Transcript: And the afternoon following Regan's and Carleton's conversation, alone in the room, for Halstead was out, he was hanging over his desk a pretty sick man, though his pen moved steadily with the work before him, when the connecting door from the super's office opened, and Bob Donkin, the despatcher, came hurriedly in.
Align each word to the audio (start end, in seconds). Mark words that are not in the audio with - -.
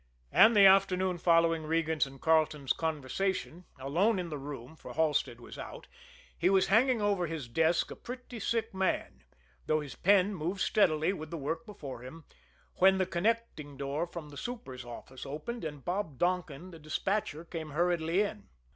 And 0.31 0.55
the 0.55 0.65
afternoon 0.65 1.19
following 1.19 1.63
Regan's 1.63 2.07
and 2.07 2.19
Carleton's 2.19 2.73
conversation, 2.73 3.65
alone 3.77 4.17
in 4.17 4.29
the 4.29 4.37
room, 4.39 4.75
for 4.75 4.95
Halstead 4.95 5.39
was 5.39 5.59
out, 5.59 5.85
he 6.35 6.49
was 6.49 6.69
hanging 6.69 7.03
over 7.03 7.27
his 7.27 7.47
desk 7.47 7.91
a 7.91 7.95
pretty 7.95 8.39
sick 8.39 8.73
man, 8.73 9.21
though 9.67 9.79
his 9.79 9.93
pen 9.93 10.33
moved 10.33 10.61
steadily 10.61 11.13
with 11.13 11.29
the 11.29 11.37
work 11.37 11.67
before 11.67 12.01
him, 12.03 12.25
when 12.77 12.97
the 12.97 13.05
connecting 13.05 13.77
door 13.77 14.07
from 14.07 14.29
the 14.29 14.37
super's 14.37 14.83
office 14.85 15.23
opened, 15.23 15.63
and 15.63 15.85
Bob 15.85 16.17
Donkin, 16.17 16.71
the 16.71 16.79
despatcher, 16.79 17.45
came 17.45 17.69
hurriedly 17.69 18.23
in. 18.23 18.49